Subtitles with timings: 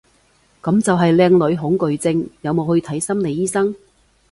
[0.63, 3.75] 噉就係靚女恐懼症，有冇去睇心理醫生？